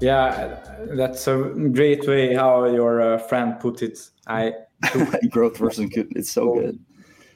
[0.00, 0.60] Yeah,
[0.96, 1.36] that's a
[1.72, 3.98] great way how your uh, friend put it.
[4.28, 4.52] I
[5.30, 6.78] growth versus it's so good.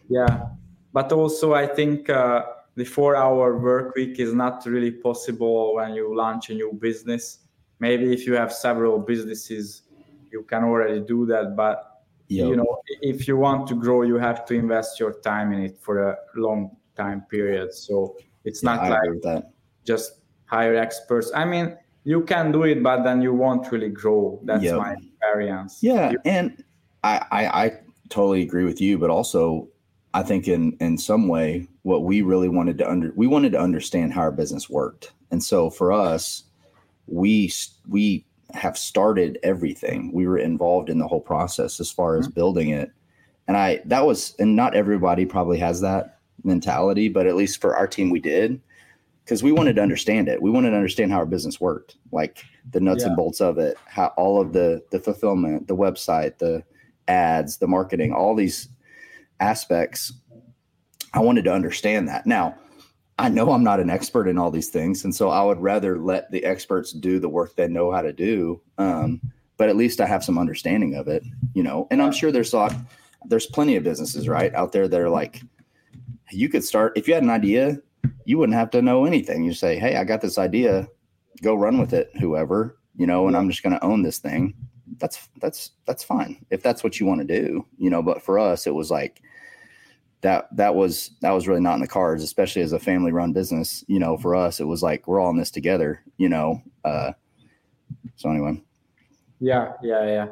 [0.08, 0.46] Yeah,
[0.92, 5.94] but also i think uh, the four hour work week is not really possible when
[5.94, 7.40] you launch a new business.
[7.80, 9.82] Maybe if you have several businesses
[10.30, 12.48] you can already do that but yep.
[12.48, 15.78] you know if you want to grow you have to invest your time in it
[15.78, 17.74] for a long time period.
[17.74, 19.44] So it's not yeah, like
[19.84, 21.30] just hire experts.
[21.34, 24.40] I mean you can do it but then you won't really grow.
[24.44, 24.78] That's yep.
[24.78, 25.78] my experience.
[25.82, 26.64] Yeah you- and
[27.04, 29.68] I, I i totally agree with you but also
[30.14, 33.60] I think in in some way what we really wanted to under we wanted to
[33.60, 35.12] understand how our business worked.
[35.30, 36.44] And so for us,
[37.06, 37.52] we
[37.88, 40.12] we have started everything.
[40.12, 42.34] We were involved in the whole process as far as mm-hmm.
[42.34, 42.90] building it.
[43.48, 47.76] And I that was and not everybody probably has that mentality, but at least for
[47.76, 48.60] our team we did
[49.24, 50.42] because we wanted to understand it.
[50.42, 53.08] We wanted to understand how our business worked, like the nuts yeah.
[53.08, 56.62] and bolts of it, how all of the the fulfillment, the website, the
[57.08, 58.68] ads, the marketing, all these
[59.42, 60.12] aspects,
[61.12, 62.26] I wanted to understand that.
[62.26, 62.56] Now,
[63.18, 65.98] I know I'm not an expert in all these things, and so I would rather
[65.98, 68.60] let the experts do the work they know how to do.
[68.78, 69.20] Um,
[69.58, 71.22] but at least I have some understanding of it,
[71.54, 71.86] you know.
[71.90, 72.72] And I'm sure there's like
[73.26, 75.42] there's plenty of businesses right out there that are like
[76.30, 77.78] you could start if you had an idea,
[78.24, 79.44] you wouldn't have to know anything.
[79.44, 80.88] You say, "Hey, I got this idea,
[81.42, 84.54] go run with it, whoever," you know, and I'm just going to own this thing.
[84.98, 88.02] That's that's that's fine if that's what you want to do, you know.
[88.02, 89.22] But for us, it was like
[90.22, 93.32] that that was that was really not in the cards, especially as a family run
[93.32, 93.84] business.
[93.88, 96.00] You know, for us, it was like we're all in this together.
[96.16, 97.12] You know, uh,
[98.16, 98.62] so anyway.
[99.40, 100.26] Yeah, yeah, yeah.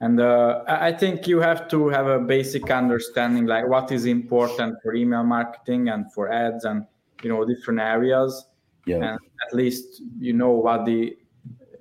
[0.00, 4.76] And uh, I think you have to have a basic understanding, like what is important
[4.80, 6.86] for email marketing and for ads, and
[7.22, 8.46] you know different areas.
[8.86, 8.96] Yeah.
[8.96, 11.16] And at least you know what the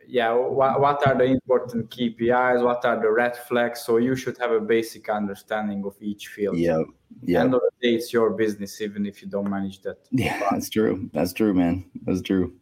[0.08, 3.82] yeah what, what are the important kpis what are the red flags?
[3.82, 6.58] So you should have a basic understanding of each field.
[6.58, 6.84] Yeah
[7.24, 7.42] yeah.
[7.42, 9.98] End of the day it's your business even if you don't manage that.
[10.12, 11.10] Yeah that's true.
[11.14, 11.86] That's true man.
[12.06, 12.54] That's true.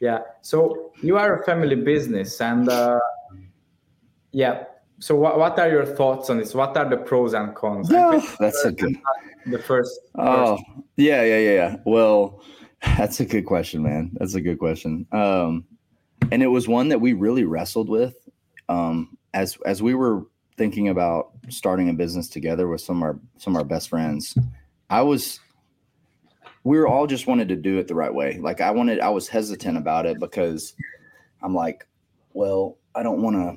[0.00, 3.00] Yeah so you are a family business and uh,
[4.32, 4.64] yeah.
[5.00, 6.54] So what, what are your thoughts on this?
[6.54, 7.88] What are the pros and cons?
[7.90, 8.96] Yeah, that's a good
[9.46, 10.64] the first oh first.
[10.96, 11.76] yeah yeah yeah yeah.
[11.84, 12.42] Well
[12.82, 14.10] that's a good question man.
[14.14, 15.06] That's a good question.
[15.12, 15.64] Um
[16.32, 18.28] and it was one that we really wrestled with
[18.68, 23.18] um, as as we were thinking about starting a business together with some of our
[23.38, 24.36] some of our best friends.
[24.90, 25.40] I was
[26.64, 28.38] we were all just wanted to do it the right way.
[28.38, 30.74] Like I wanted I was hesitant about it because
[31.42, 31.86] I'm like,
[32.32, 33.56] well, I don't want to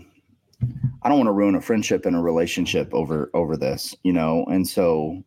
[1.01, 4.45] I don't want to ruin a friendship and a relationship over over this, you know.
[4.45, 5.23] And so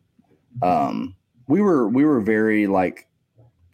[0.61, 1.15] um
[1.47, 3.07] we were we were very like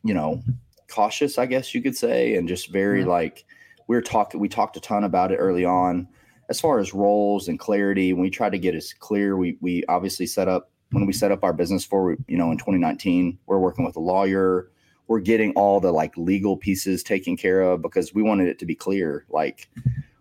[0.03, 0.41] you know
[0.89, 3.45] cautious, I guess you could say, and just very like
[3.87, 6.07] we were talking we talked a ton about it early on.
[6.49, 10.25] As far as roles and clarity we tried to get as clear we we obviously
[10.25, 13.85] set up when we set up our business for you know in 2019 we're working
[13.85, 14.71] with a lawyer.
[15.07, 18.65] We're getting all the like legal pieces taken care of because we wanted it to
[18.65, 19.69] be clear like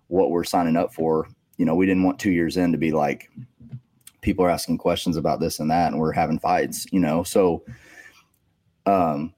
[0.09, 1.29] what we're signing up for.
[1.57, 3.31] You know we didn't want two years in to be like
[4.21, 7.23] people are asking questions about this and that and we're having fights you know?
[7.23, 7.65] So
[8.87, 9.35] um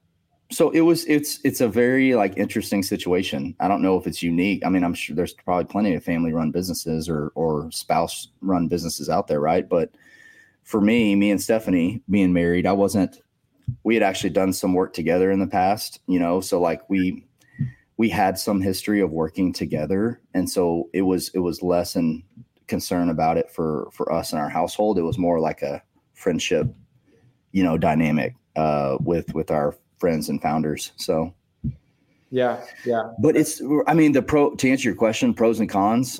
[0.53, 4.21] so it was it's it's a very like interesting situation i don't know if it's
[4.21, 8.29] unique i mean i'm sure there's probably plenty of family run businesses or or spouse
[8.41, 9.89] run businesses out there right but
[10.63, 13.21] for me, me and Stephanie being married, I wasn't.
[13.83, 16.41] We had actually done some work together in the past, you know.
[16.41, 17.25] So like we
[17.97, 22.23] we had some history of working together, and so it was it was less in
[22.67, 24.97] concern about it for for us in our household.
[24.97, 25.81] It was more like a
[26.13, 26.67] friendship,
[27.51, 30.91] you know, dynamic uh, with with our friends and founders.
[30.97, 31.33] So
[32.29, 33.03] yeah, yeah.
[33.19, 36.19] But it's I mean the pro to answer your question, pros and cons.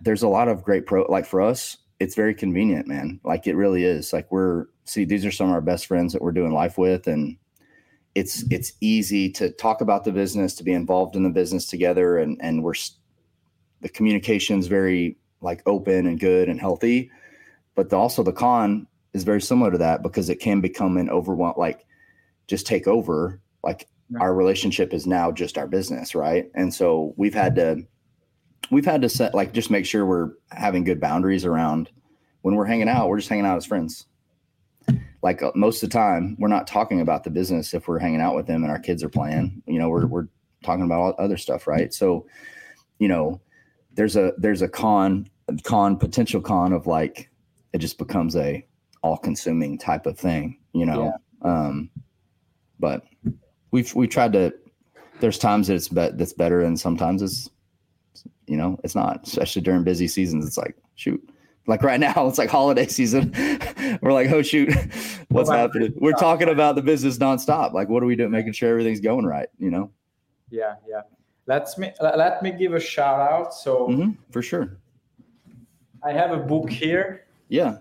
[0.00, 1.76] There's a lot of great pro like for us.
[2.00, 3.20] It's very convenient, man.
[3.22, 4.12] Like it really is.
[4.12, 7.06] Like we're see these are some of our best friends that we're doing life with,
[7.06, 7.36] and
[8.16, 12.18] it's it's easy to talk about the business, to be involved in the business together,
[12.18, 12.74] and and we're
[13.82, 17.08] the communication's very like open and good and healthy.
[17.76, 21.08] But the, also the con is very similar to that because it can become an
[21.08, 21.86] overwhelm, like
[22.50, 23.40] just take over.
[23.62, 24.18] Like yeah.
[24.20, 26.50] our relationship is now just our business, right?
[26.54, 27.82] And so we've had to
[28.70, 31.90] we've had to set like just make sure we're having good boundaries around
[32.42, 33.08] when we're hanging out.
[33.08, 34.06] We're just hanging out as friends.
[35.22, 38.20] Like uh, most of the time, we're not talking about the business if we're hanging
[38.20, 39.62] out with them and our kids are playing.
[39.66, 40.28] You know, we're we're
[40.64, 41.94] talking about all other stuff, right?
[41.94, 42.26] So,
[42.98, 43.40] you know,
[43.94, 45.30] there's a there's a con
[45.62, 47.30] con potential con of like
[47.72, 48.66] it just becomes a
[49.02, 51.12] all consuming type of thing, you know.
[51.44, 51.50] Yeah.
[51.50, 51.90] Um,
[52.80, 53.04] but
[53.70, 54.52] we've we tried to.
[55.20, 57.50] There's times that it's be, that's better, and sometimes it's
[58.46, 59.26] you know it's not.
[59.26, 61.22] Especially during busy seasons, it's like shoot.
[61.66, 63.32] Like right now, it's like holiday season.
[64.02, 64.72] We're like, oh shoot,
[65.28, 65.92] what's happening?
[65.96, 67.72] We're talking about the business nonstop.
[67.72, 68.30] Like, what are we doing?
[68.30, 69.48] Making sure everything's going right.
[69.58, 69.90] You know.
[70.50, 71.02] Yeah, yeah.
[71.46, 73.54] Let's me let me give a shout out.
[73.54, 74.78] So mm-hmm, for sure.
[76.02, 77.26] I have a book here.
[77.48, 77.78] Yeah.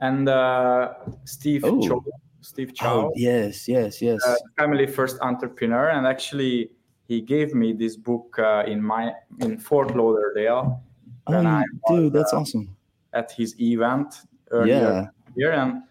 [0.00, 1.80] And uh, Steve oh.
[1.80, 2.04] Chou,
[2.46, 2.86] Steve Chou.
[2.86, 4.24] Oh, yes, yes, yes.
[4.24, 6.70] Uh, family first entrepreneur, and actually
[7.08, 10.80] he gave me this book uh, in my in Fort Lauderdale.
[11.26, 12.76] Oh, I dude, that's uh, awesome.
[13.12, 14.14] At his event
[14.52, 15.06] earlier yeah.
[15.36, 15.82] here, and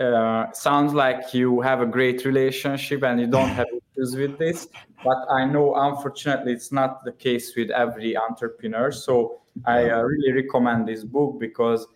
[0.00, 4.68] uh, sounds like you have a great relationship and you don't have issues with this.
[5.04, 8.90] But I know, unfortunately, it's not the case with every entrepreneur.
[8.90, 11.86] So I uh, really recommend this book because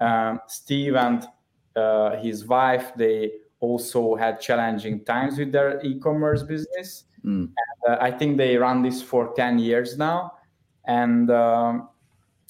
[0.00, 1.24] um, Steve and
[1.76, 7.04] uh, his wife they also had challenging times with their e-commerce business.
[7.24, 7.48] Mm.
[7.48, 10.32] And, uh, I think they run this for ten years now,
[10.84, 11.88] and um,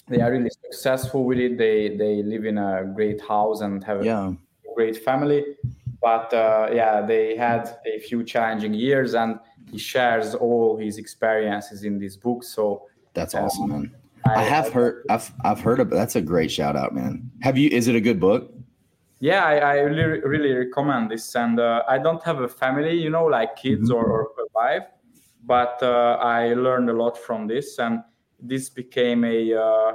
[0.08, 1.58] they are really successful with it.
[1.58, 4.32] They they live in a great house and have yeah.
[4.32, 5.44] a great family.
[6.00, 9.38] But uh, yeah, they had a few challenging years, and
[9.70, 12.42] he shares all his experiences in this book.
[12.42, 13.94] So that's awesome, um, man.
[14.24, 15.04] I, I have I, heard.
[15.10, 15.90] I've I've heard of.
[15.90, 17.30] That's a great shout out, man.
[17.42, 17.68] Have you?
[17.68, 18.50] Is it a good book?
[19.22, 21.36] Yeah, I, I really really recommend this.
[21.36, 23.96] And uh, I don't have a family, you know, like kids mm-hmm.
[23.96, 24.88] or, or, a wife,
[25.44, 28.02] but uh, I learned a lot from this, and
[28.40, 29.92] this became a uh,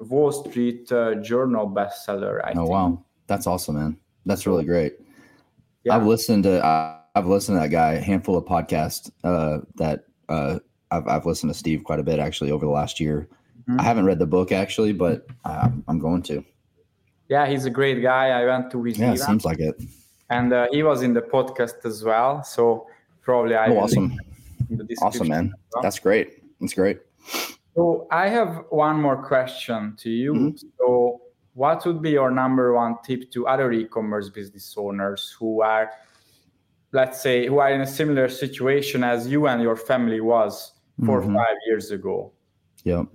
[0.00, 2.44] Wall Street uh, Journal bestseller.
[2.44, 2.68] I oh think.
[2.68, 3.96] wow, that's awesome, man.
[4.26, 4.92] That's really great.
[5.84, 5.96] Yeah.
[5.96, 6.62] I've listened to
[7.14, 10.58] I've listened to that guy a handful of podcasts uh, that uh,
[10.90, 13.26] I've I've listened to Steve quite a bit actually over the last year.
[13.62, 13.80] Mm-hmm.
[13.80, 16.44] I haven't read the book actually, but I'm going to.
[17.30, 18.30] Yeah, he's a great guy.
[18.30, 19.80] I went to his yeah, event, seems like it.
[20.30, 22.88] And uh, he was in the podcast as well, so
[23.22, 23.68] probably I.
[23.68, 24.18] Oh, awesome!
[25.00, 25.54] awesome, man.
[25.72, 25.82] Well.
[25.82, 26.42] That's great.
[26.60, 26.98] That's great.
[27.76, 30.34] So I have one more question to you.
[30.34, 30.66] Mm-hmm.
[30.76, 31.20] So,
[31.54, 35.92] what would be your number one tip to other e-commerce business owners who are,
[36.90, 40.72] let's say, who are in a similar situation as you and your family was
[41.06, 41.36] four mm-hmm.
[41.36, 42.32] or five years ago?
[42.82, 43.06] Yep.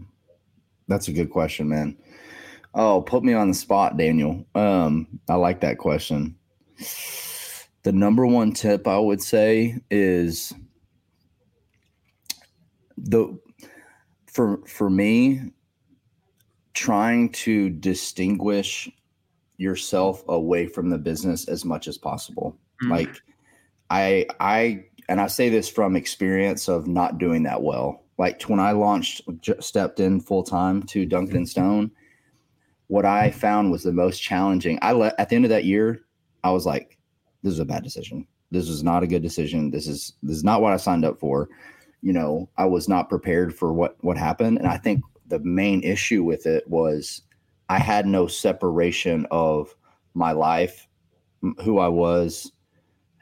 [0.87, 1.97] That's a good question, man.
[2.75, 4.45] Oh, put me on the spot, Daniel.
[4.53, 6.35] Um, I like that question.
[7.83, 10.53] The number one tip I would say is
[12.97, 13.39] the
[14.27, 15.51] for for me
[16.73, 18.89] trying to distinguish
[19.57, 22.57] yourself away from the business as much as possible.
[22.83, 22.91] Mm-hmm.
[22.91, 23.15] Like
[23.89, 28.59] I I and I say this from experience of not doing that well like when
[28.59, 29.21] I launched,
[29.59, 31.91] stepped in full time to Duncan Stone,
[32.87, 34.79] what I found was the most challenging.
[34.81, 36.01] I let at the end of that year,
[36.43, 36.97] I was like,
[37.43, 38.27] this is a bad decision.
[38.51, 39.71] This is not a good decision.
[39.71, 41.49] This is this is not what I signed up for.
[42.01, 45.83] You know, I was not prepared for what what happened, and I think the main
[45.83, 47.23] issue with it was
[47.69, 49.75] I had no separation of
[50.13, 50.87] my life,
[51.63, 52.51] who I was,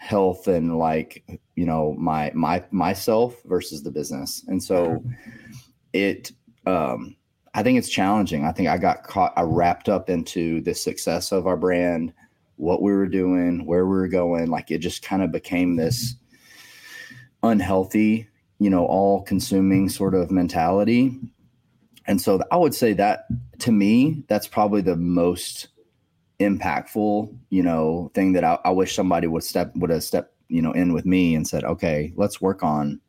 [0.03, 1.23] health and like
[1.55, 5.01] you know my my myself versus the business and so
[5.93, 6.29] it
[6.65, 7.15] um
[7.53, 8.45] i think it's challenging.
[8.45, 12.13] I think i got caught i wrapped up into the success of our brand
[12.55, 16.15] what we were doing where we were going like it just kind of became this
[17.41, 18.27] unhealthy
[18.59, 21.19] you know all consuming sort of mentality.
[22.05, 23.25] And so i would say that
[23.59, 25.69] to me that's probably the most
[26.39, 30.61] impactful, you know, thing that I, I wish somebody would step would have stepped, you
[30.61, 32.99] know, in with me and said, okay, let's work on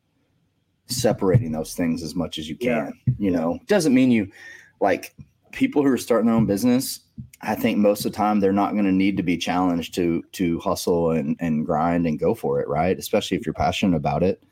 [0.87, 2.93] separating those things as much as you can.
[3.05, 3.13] Yeah.
[3.17, 4.31] You know, doesn't mean you
[4.79, 5.15] like
[5.51, 6.99] people who are starting their own business.
[7.41, 10.23] I think most of the time they're not going to need to be challenged to
[10.33, 12.97] to hustle and and grind and go for it, right?
[12.97, 14.43] Especially if you're passionate about it.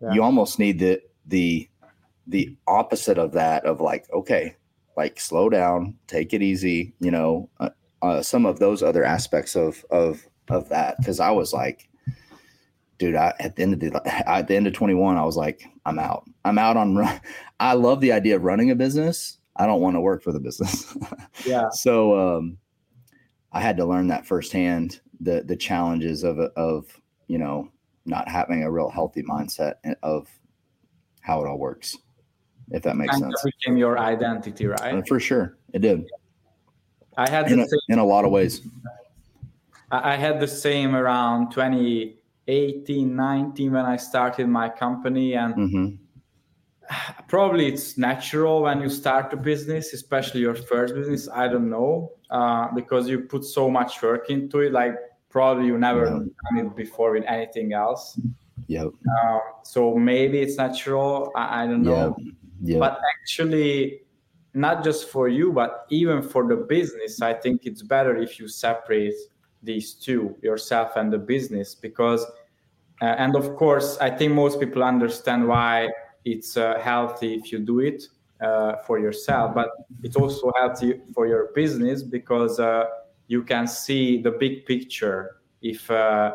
[0.00, 0.12] Yeah.
[0.14, 1.68] You almost need the the
[2.26, 4.56] the opposite of that of like, okay,
[4.96, 7.70] like slow down, take it easy, you know, uh,
[8.02, 11.87] uh, some of those other aspects of of of that because I was like,
[12.98, 15.64] dude, I at the end of the at the end of 21, I was like,
[15.86, 16.24] I'm out.
[16.44, 17.20] I'm out on run.
[17.60, 19.38] I love the idea of running a business.
[19.56, 20.96] I don't want to work for the business.
[21.44, 21.68] yeah.
[21.70, 22.58] So um,
[23.52, 26.86] I had to learn that firsthand the the challenges of of
[27.26, 27.70] you know
[28.04, 30.28] not having a real healthy mindset of
[31.20, 31.96] how it all works.
[32.70, 33.42] If that makes and sense.
[33.42, 34.94] That became your identity, right?
[34.94, 36.04] Uh, for sure, it did.
[37.16, 38.60] I had in a, in a lot of ways.
[39.90, 41.50] I had the same around
[42.48, 45.34] 2018, 19 when I started my company.
[45.34, 47.24] And mm-hmm.
[47.28, 51.28] probably it's natural when you start a business, especially your first business.
[51.28, 54.72] I don't know, uh, because you put so much work into it.
[54.72, 54.94] Like
[55.28, 56.10] probably you never yeah.
[56.10, 58.18] done it before with anything else.
[58.66, 61.30] yeah Uh, so maybe it's natural.
[61.36, 62.16] I, I don't know.
[62.18, 62.34] Yep.
[62.60, 62.80] Yep.
[62.80, 64.00] But actually,
[64.54, 68.48] not just for you, but even for the business, I think it's better if you
[68.48, 69.14] separate
[69.62, 72.24] these two, yourself and the business, because,
[73.02, 75.88] uh, and of course, I think most people understand why
[76.24, 78.04] it's uh, healthy if you do it
[78.40, 79.70] uh, for yourself, but
[80.02, 82.84] it's also healthy for your business because uh,
[83.26, 86.34] you can see the big picture if uh,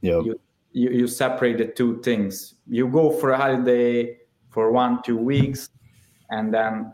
[0.00, 0.24] yep.
[0.24, 0.40] you,
[0.72, 2.54] you, you separate the two things.
[2.66, 4.18] You go for a holiday
[4.50, 5.70] for one, two weeks,
[6.30, 6.92] and then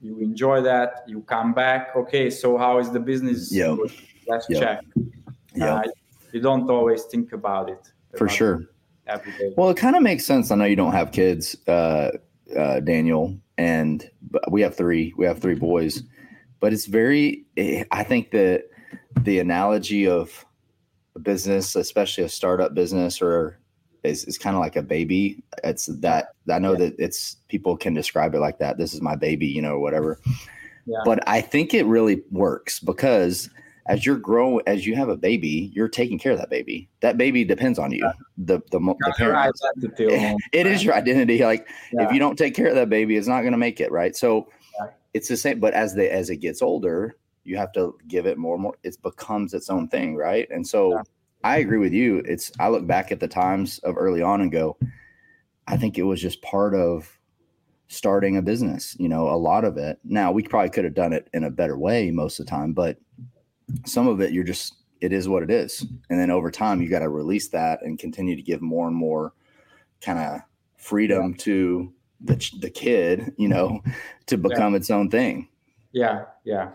[0.00, 3.74] you enjoy that you come back okay so how is the business yeah
[4.28, 4.82] let's check
[5.54, 5.82] yeah uh,
[6.32, 8.64] you don't always think about it for about sure
[9.06, 12.10] every day well it kind of makes sense i know you don't have kids uh,
[12.56, 14.10] uh, daniel and
[14.50, 16.02] we have three we have three boys
[16.60, 17.44] but it's very
[17.90, 18.64] i think that
[19.20, 20.44] the analogy of
[21.14, 23.58] a business especially a startup business or
[24.04, 25.42] is, is kind of like a baby.
[25.64, 26.78] It's that I know yeah.
[26.78, 28.78] that it's people can describe it like that.
[28.78, 30.20] This is my baby, you know, whatever.
[30.86, 30.98] Yeah.
[31.04, 33.48] But I think it really works because
[33.86, 36.88] as you're growing, as you have a baby, you're taking care of that baby.
[37.00, 38.10] That baby depends on you.
[38.38, 39.54] The the, the parent.
[40.52, 41.44] it is your identity.
[41.44, 42.06] Like yeah.
[42.06, 44.16] if you don't take care of that baby, it's not going to make it right.
[44.16, 44.48] So
[45.12, 45.60] it's the same.
[45.60, 48.74] But as the as it gets older, you have to give it more and more.
[48.82, 50.48] It becomes its own thing, right?
[50.50, 51.02] And so
[51.42, 52.22] I agree with you.
[52.24, 54.78] It's I look back at the times of early on and go,
[55.66, 57.18] I think it was just part of
[57.88, 59.98] starting a business, you know, a lot of it.
[60.04, 62.72] Now we probably could have done it in a better way most of the time,
[62.72, 62.98] but
[63.84, 65.86] some of it you're just it is what it is.
[66.08, 68.96] And then over time you got to release that and continue to give more and
[68.96, 69.34] more
[70.00, 70.40] kind of
[70.78, 71.36] freedom yeah.
[71.44, 73.82] to the the kid, you know,
[74.26, 74.78] to become yeah.
[74.78, 75.48] its own thing.
[75.92, 76.70] Yeah, yeah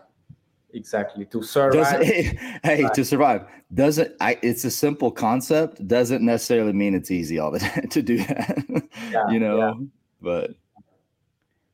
[0.73, 3.43] exactly to survive it, hey to survive
[3.73, 8.01] doesn't i it's a simple concept doesn't necessarily mean it's easy all the time to
[8.01, 8.63] do that
[9.11, 9.87] yeah, you know
[10.21, 10.51] but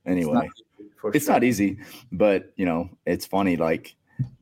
[0.05, 0.61] anyway it's,
[1.03, 1.33] not, it's sure.
[1.33, 1.77] not easy
[2.11, 3.95] but you know it's funny like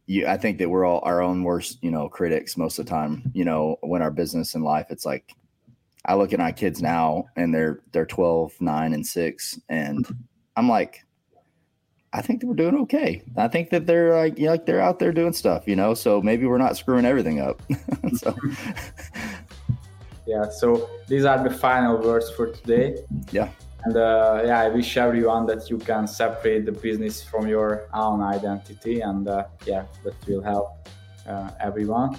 [0.05, 2.89] you i think that we're all our own worst you know critics most of the
[2.89, 5.33] time you know when our business and life it's like
[6.05, 10.07] i look at my kids now and they're they're 12 9 and 6 and
[10.55, 11.03] i'm like
[12.15, 13.23] I think that we're doing okay.
[13.37, 15.95] I think that they're like, you know, like they're out there doing stuff, you know.
[15.95, 17.59] So maybe we're not screwing everything up.
[18.13, 18.35] so
[20.27, 20.47] yeah.
[20.51, 22.97] So these are the final words for today.
[23.31, 23.49] Yeah.
[23.85, 28.21] And uh, yeah, I wish everyone that you can separate the business from your own
[28.21, 30.87] identity, and uh, yeah, that will help
[31.27, 32.17] uh, everyone.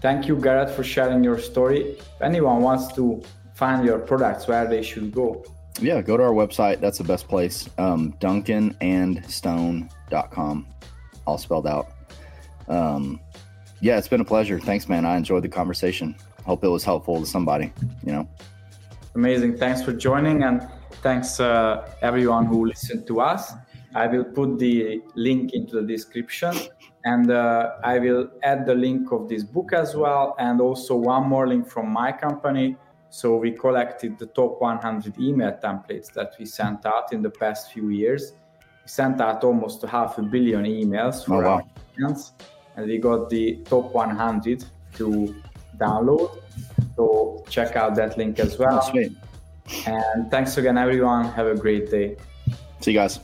[0.00, 1.96] Thank you, Garrett, for sharing your story.
[1.98, 3.22] If anyone wants to
[3.54, 5.42] find your products, where they should go
[5.80, 6.80] yeah, go to our website.
[6.80, 7.68] That's the best place.
[7.78, 10.66] Um, DuncanandStone.com,
[11.26, 11.88] all spelled out.
[12.68, 13.20] Um,
[13.80, 14.58] yeah, it's been a pleasure.
[14.58, 15.04] Thanks, man.
[15.04, 16.16] I enjoyed the conversation.
[16.44, 17.72] Hope it was helpful to somebody,
[18.04, 18.28] you know.
[19.14, 19.58] Amazing.
[19.58, 20.66] Thanks for joining and
[21.06, 23.52] thanks uh, everyone who listened to us.
[23.94, 26.52] I will put the link into the description
[27.04, 31.28] and uh, I will add the link of this book as well and also one
[31.28, 32.76] more link from my company
[33.08, 37.72] so we collected the top 100 email templates that we sent out in the past
[37.72, 38.32] few years.
[38.82, 41.54] We sent out almost half a billion emails for oh, wow.
[41.54, 42.32] our clients,
[42.74, 44.64] and we got the top 100
[44.96, 45.36] to
[45.78, 46.42] download.
[46.96, 48.80] So check out that link as well.
[48.82, 49.25] Oh.
[49.86, 51.26] And thanks again, everyone.
[51.32, 52.16] Have a great day.
[52.80, 53.20] See you guys.